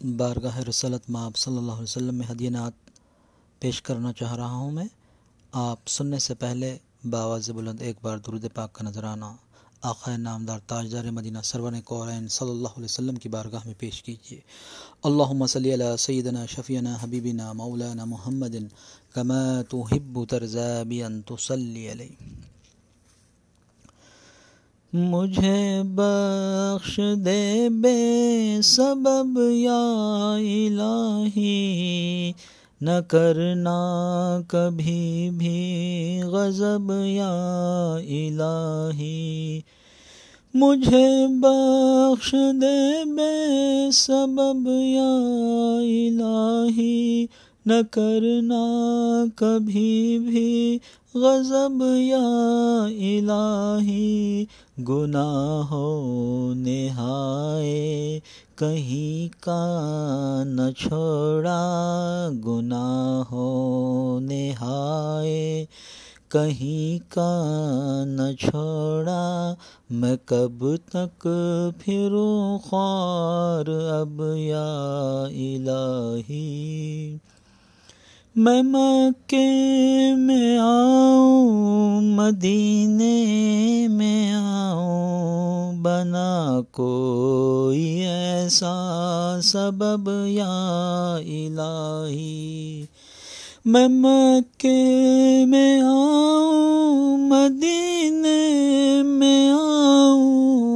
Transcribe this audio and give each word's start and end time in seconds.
بارگاہ 0.00 0.58
رسالت 0.58 1.10
ماب 1.10 1.36
صلی 1.36 1.56
اللہ 1.56 1.72
علیہ 1.72 1.82
وسلم 1.82 2.14
میں 2.14 2.26
ہدیہ 2.30 2.50
نعت 2.50 2.72
پیش 3.60 3.82
کرنا 3.82 4.12
چاہ 4.12 4.34
رہا 4.34 4.54
ہوں 4.54 4.70
میں، 4.70 4.86
آپ 5.52 5.88
سننے 5.88 6.18
سے 6.18 6.34
پہلے 6.34 6.78
باواز 7.10 7.50
بلند 7.50 7.82
ایک 7.82 7.96
بار 8.02 8.18
درود 8.18 8.44
پاک 8.54 8.72
کا 8.72 8.84
نظرانہ 8.84 9.24
آقا 9.82 10.16
نامدار 10.16 10.58
تاجدار 10.66 11.04
مدینہ 11.04 11.38
سرون 11.44 11.80
قرآن 11.80 12.28
صلی 12.28 12.50
اللہ 12.50 12.68
علیہ 12.68 12.84
وسلم 12.84 13.14
کی 13.14 13.28
بارگاہ 13.28 13.60
میں 13.64 13.74
پیش 13.78 14.02
کیجیے۔ 14.02 14.40
اللہم 15.02 15.46
صلی 15.46 15.74
علی 15.74 15.96
سیدنا 15.98 16.46
شفینا 16.46 16.96
حبیبنا، 17.02 17.52
مولانا 17.52 18.04
محمد 18.04 18.56
کما 19.14 19.62
تحب 19.68 20.24
ترزا 20.28 20.82
بین 20.82 21.22
تصلی 21.22 21.92
علیہ۔ 21.92 22.49
مجھے 24.92 25.82
بخش 25.84 27.00
دے 27.24 27.68
بے 27.70 28.60
سبب 28.62 29.38
یا 29.52 30.32
الہی، 30.38 32.32
نہ 32.80 33.00
کرنا 33.08 34.40
کبھی 34.48 35.30
بھی 35.38 36.20
غضب 36.24 36.92
یا 37.06 37.94
الہی۔ 37.94 39.60
مجھے 40.54 41.26
بخش 41.26 42.32
دے 42.32 43.04
بے 43.04 43.90
سبب 43.92 44.68
یا 44.68 45.12
الہی 45.78 47.26
نہ 47.66 47.74
کرنا 47.90 48.64
کبھی 49.36 50.18
بھی 50.18 50.78
غضب 51.14 51.82
یا 51.96 52.82
الہی 52.84 54.44
گناہ 54.88 55.70
ہو 55.70 56.52
نہائے، 56.56 58.20
کہیں 58.56 59.42
کا 59.42 59.62
نہ 60.46 60.70
چھوڑا 60.78 61.60
گناہ 62.46 63.32
ہو 63.32 64.18
نہائے، 64.22 65.64
کہیں 66.28 67.10
کا 67.10 67.32
نہ 68.06 68.32
چھوڑا، 68.40 69.54
میں 69.90 70.16
کب 70.24 70.64
تک 70.76 71.28
پھروں 71.78 72.58
خوار 72.58 73.68
اب 74.00 74.22
یا 74.36 74.68
الہی؟ 75.22 77.16
میں 78.36 78.62
مکے 78.62 79.50
میں 80.16 80.58
آؤں، 80.58 82.00
مدینے 82.00 83.24
میں 83.90 84.32
آؤں۔ 84.32 85.72
بنا 85.82 86.60
کوئی 86.70 88.06
ایسا 88.06 89.38
سبب 89.42 90.10
یا 90.26 91.14
الہی۔ 91.18 92.84
میں 93.64 93.88
مکے 93.88 95.44
میں 95.46 95.80
آؤں، 95.80 97.18
مدینے 97.18 98.48
میں 99.02 99.50
آؤں۔ 99.50 100.69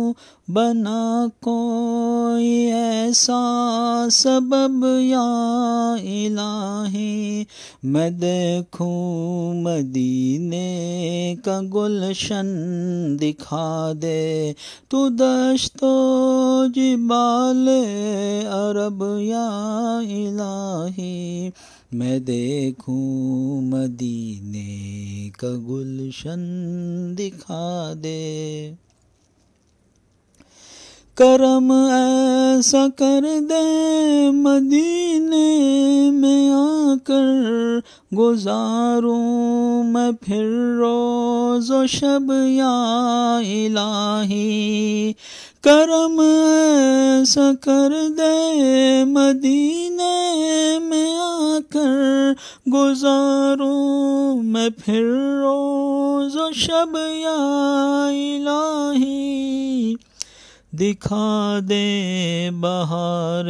بنا 0.55 1.27
کوئی 1.41 2.72
ایسا 2.72 4.06
سبب، 4.12 4.86
یا 5.00 5.94
الہی، 5.94 7.44
میں 7.83 8.11
دیکھوں 8.11 9.55
مدینے 9.55 11.34
کا 11.44 11.61
گلشن 11.74 12.46
دکھا 13.20 13.92
دے۔ 14.02 14.52
تو 14.88 15.08
دشت 15.08 15.84
و 15.84 16.64
جبال 16.74 17.68
عرب، 18.46 19.05
یا 19.20 19.98
الہی، 19.98 21.50
میں 21.92 22.18
دیکھوں 22.18 23.61
مدینے 23.61 25.30
کا 25.39 25.51
گلشن 25.68 26.40
دکھا 27.18 27.92
دے۔ 28.02 28.73
کرم 31.14 31.73
ایسا 31.73 32.86
کر 32.97 33.25
دے 33.41 34.30
مدینے 34.30 36.11
میں 36.11 36.51
آ 36.51 36.95
کر 37.05 37.79
گزاروں 38.17 39.83
میں 39.83 40.13
پھر 40.13 40.45
روز 40.79 41.70
و 41.70 41.86
شب 41.86 42.33
یا 42.47 43.36
الہی۔ 43.36 45.13
کرم 45.61 46.20
ایسا 46.20 47.51
کر 47.61 47.92
دے 48.19 49.05
مدینے 49.05 50.79
میں 50.83 51.17
آ 51.17 51.58
کر 51.70 52.33
گزاروں 52.73 54.42
میں 54.42 54.69
پھر 54.85 55.02
روز 55.42 56.36
و 56.36 56.52
شب 56.52 56.96
یا 57.14 58.07
الہی۔ 58.07 59.95
دکھا 60.80 61.58
دے 61.68 62.48
بہار 62.52 63.45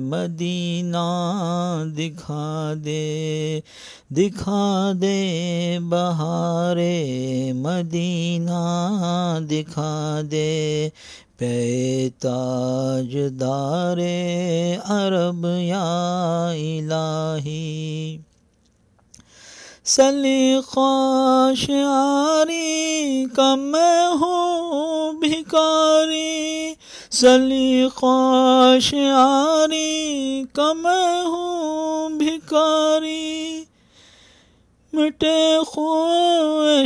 مدینہ، 0.00 1.82
دکھا 1.98 2.74
دے 2.84 3.60
دکھا 4.10 4.92
دے 5.00 5.78
بہار 5.82 6.76
مدینہ، 7.54 8.60
دکھا 9.50 10.20
دے۔ 10.30 10.88
پے 11.36 12.08
تاج 12.18 13.16
دار 13.40 13.98
عرب 14.84 15.46
یا 15.60 16.48
الہی۔ 16.50 18.18
سلی 19.84 20.60
خواش 20.66 21.70
کا 23.36 23.54
میں 23.54 24.06
ہوں 24.06 25.12
بھکاری۔ 25.12 26.74
سلی 27.10 27.88
خواش 27.94 28.94
کا 30.52 30.72
میں 30.72 31.22
ہوں 31.22 32.08
بھکاری۔ 32.08 33.64
مٹے 34.92 35.58
خو 35.66 36.06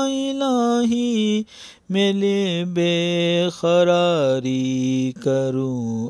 الہی، 0.03 1.43
ملے 1.89 2.63
بے 2.65 3.47
قراری 3.61 5.11
کروں 5.23 6.07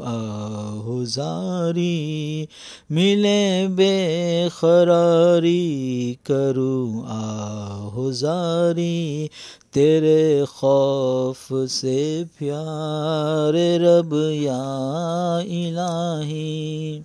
آہزاری 1.02 2.46
ملے 2.90 3.68
بے 3.76 4.48
قراری، 4.60 6.16
کروں 6.24 7.04
آہزاری 7.08 9.28
تیرے 9.72 10.44
خوف 10.50 11.54
سے 11.70 12.24
پیار 12.38 13.82
رب 13.82 14.16
یا 14.30 15.40
الہی۔ 15.42 17.02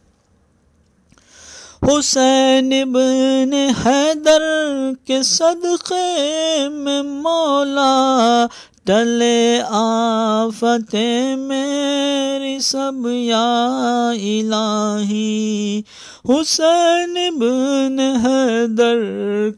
حسین 1.83 2.73
ابن 2.73 3.53
حیدر 3.87 4.43
کے 5.05 5.23
صدقے 5.23 6.69
میں 6.69 7.03
مولا 7.03 8.47
ٹلے 8.87 9.61
آفت 9.69 10.95
میری 11.39 12.59
سب 12.59 13.07
یا 13.11 14.09
الہی۔ 14.09 15.83
حسین 16.29 17.17
بن 17.39 18.01
حیدر 18.25 19.03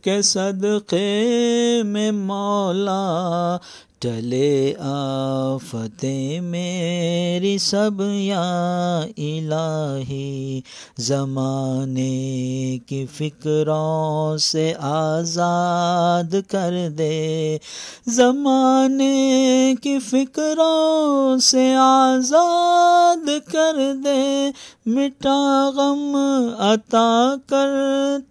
کے 0.02 0.22
صدقے 0.22 1.82
میں 1.84 2.12
مولا 2.12 3.58
ٹلے 3.98 4.74
آفتیں 4.78 6.40
میری 6.40 7.58
سب 7.58 7.90
یا 8.14 9.00
الہی، 9.16 10.60
زمانے 10.98 12.78
کی 12.86 13.06
فکروں 13.06 14.38
سے 14.38 14.72
آزاد 14.78 16.34
کر 16.48 16.72
دے۔ 16.98 17.58
زمانے 18.06 19.74
کی 19.82 19.98
فکروں 19.98 21.38
سے 21.38 21.74
آزاد 21.74 23.50
کر 23.52 23.76
دے۔ 24.04 24.50
مٹا 24.86 25.70
غم 25.74 26.16
عطا 26.58 27.34
کر 27.46 27.68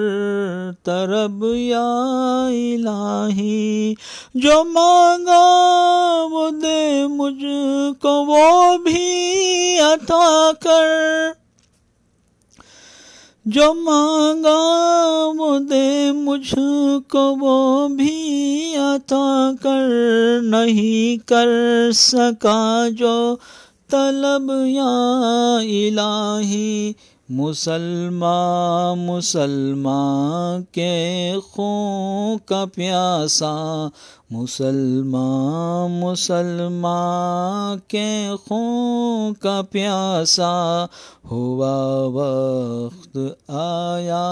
ترب 0.84 1.46
یا 1.56 2.46
الہی، 2.48 3.94
جو 4.34 4.64
مانگا 4.64 5.46
وہ 6.32 6.50
دے 6.50 7.08
مجھ 7.08 7.46
کو، 8.02 8.26
وہ 8.26 8.78
بھی 8.78 9.80
عطا 9.80 10.52
کر۔ 10.60 10.88
جو 13.46 13.74
مانگا 13.74 14.58
وہ 15.38 15.60
دے 15.60 16.12
مجھ 16.12 16.56
کو، 17.10 17.36
وہ 17.40 17.88
بھی 17.88 18.76
عطا 18.76 19.52
کر۔ 19.62 19.90
نہیں 20.42 21.28
کر 21.28 21.48
سکا 21.92 22.88
جو 22.98 23.36
طلب 23.92 24.52
یا 24.66 25.56
الہی 25.60 26.94
مسلمان 27.32 29.00
مسلمان 29.00 30.64
کے 30.72 31.34
خون 31.44 32.38
کا 32.46 32.64
پیاسا 32.76 33.52
مسلمان 34.32 35.92
مسلمان 36.00 37.80
کے 37.88 38.10
خون 38.46 39.34
کا 39.34 39.62
پیاسا 39.72 40.52
ہوا 41.32 41.78
وقت 42.14 43.18
آیا 43.60 44.28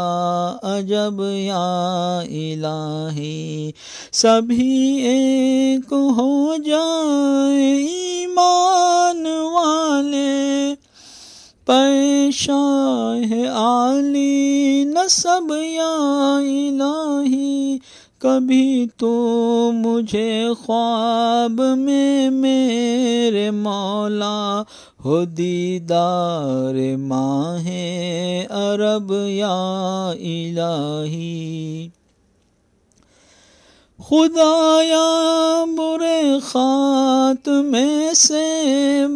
عجب 0.63 1.21
یا 1.35 2.19
الہی 2.19 3.71
سبھی 4.13 4.75
ایک 5.05 5.93
ہو 6.17 6.55
جائے 6.65 7.71
ایمان 7.75 9.25
والے 9.53 10.27
پیشاہ 11.67 12.78
عالی 13.47 14.83
نصب 14.83 15.53
یا 15.65 16.35
الہی، 16.37 17.77
کبھی 18.19 18.87
تو 18.97 19.71
مجھے 19.73 20.47
خواب 20.65 21.61
میں 21.77 22.29
میرے 22.29 23.51
مولا 23.51 24.63
ہو 25.05 25.25
دیدار 25.25 26.97
ماہ 26.97 27.67
عرب 28.49 29.13
یا 29.27 30.09
الہی۔ 30.09 31.89
خدایا 34.09 35.65
برے 35.77 36.39
خات 36.45 37.47
میں 37.47 38.13
سے 38.13 38.63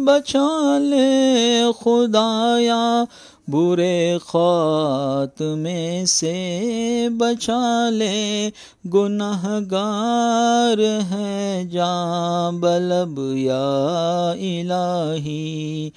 بچا 0.04 0.78
لے 0.78 1.62
خدایا 1.80 3.04
برے 3.48 4.18
خات 4.26 5.42
میں 5.42 6.04
سے 6.04 7.06
بچا 7.18 7.90
لے۔ 7.90 8.50
گناہ 8.94 9.60
گار 9.70 10.78
ہے 11.10 11.62
جاں 11.70 12.52
بلب 12.52 13.20
یا 13.36 14.30
الہی۔ 14.30 15.90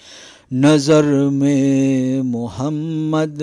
نظر 0.52 1.04
میں 1.32 2.22
محمد 2.22 3.42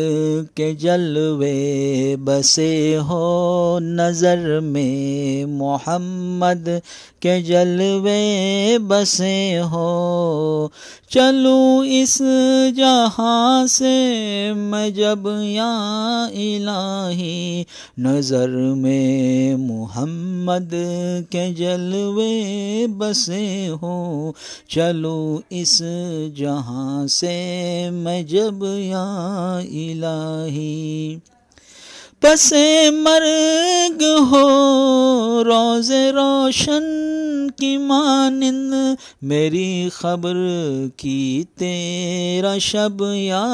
کے 0.55 0.75
جلوے 0.75 2.17
بسے 2.25 2.97
ہو، 2.97 3.79
نظر 3.81 4.61
میں 4.61 5.45
محمد 5.45 6.69
کے 7.21 7.43
جلوے 7.43 8.79
بسے 8.79 9.61
ہو۔ 9.61 10.69
چلوں 11.09 11.85
اس 11.87 12.23
جہاں 12.77 13.67
سے 13.67 14.53
میں 14.57 14.91
جب 14.91 15.29
یا 15.43 16.27
الہی، 16.33 17.65
نظر 17.99 18.49
میں 18.77 19.57
محمد 19.57 20.75
کے 21.31 21.51
جلوے 21.55 22.87
بسے 22.97 23.69
ہوں 23.83 24.33
چلوں 24.69 25.39
اس 25.51 25.83
جہاں 26.37 26.94
سے 27.11 27.91
میں 27.93 28.23
جب 28.23 28.65
یا 28.79 29.05
الہی 29.59 31.17
پس 32.21 32.53
مرگ 32.93 34.03
ہو، 34.31 35.45
روز 35.45 35.91
روشن 35.91 36.85
کی 37.51 37.77
مانند 37.79 38.75
میری 39.23 39.89
خبر 39.93 40.37
کی 40.97 41.45
تیرا 41.57 42.59
شب 42.59 43.03
یا 43.15 43.45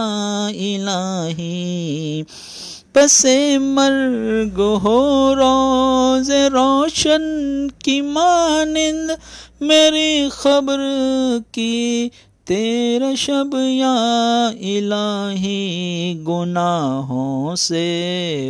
الہی 0.46 2.22
پس 2.92 3.26
مرگ 3.60 4.60
ہو، 4.60 5.34
روز 5.34 6.30
روشن 6.30 7.22
کی 7.78 8.00
مانند 8.00 9.10
میری 9.60 10.28
خبر 10.32 10.80
کی 11.52 12.08
تیرا 12.50 13.12
شب 13.14 13.54
یا 13.54 13.92
الہی 14.46 16.14
گناہوں 16.28 17.54
سے 17.56 17.82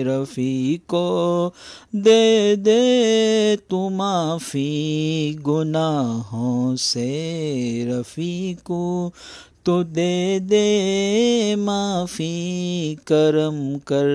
رفیع 0.06 0.76
کو 0.86 1.50
دے 2.04 2.54
دے 2.56 3.56
تو 3.68 3.88
معافی 3.90 5.34
گناہوں 5.46 6.76
سے 6.76 7.84
رفیع 7.88 8.54
کو 8.64 9.10
تو 9.62 9.82
دے 9.82 10.38
دے 10.40 11.54
معافی 11.58 12.94
کرم 13.04 13.60
کر 13.84 14.06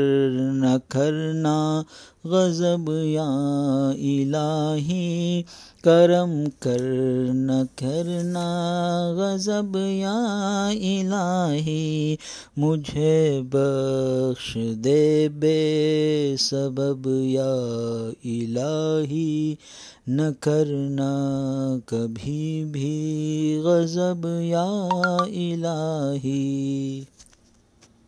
نہ 0.54 0.76
کرنا 0.90 1.58
غضب 2.26 2.90
یا 3.04 3.90
الہی، 3.94 5.44
کرم 5.84 6.44
کر 6.60 6.82
نہ 7.34 7.62
کرنا، 7.76 8.48
غضب 9.18 9.76
یا 9.76 10.68
الہی، 10.68 12.16
مجھے 12.58 13.42
بخش 13.52 14.58
دے 14.84 15.28
بے 15.40 16.36
سبب 16.40 17.08
یا 17.08 17.56
الہی، 18.26 19.56
نہ 20.08 20.32
کرنا 20.40 21.14
کبھی 21.86 22.66
بھی 22.72 23.62
غضب 23.64 24.28
یا 24.42 24.88
الہی۔ 25.20 27.02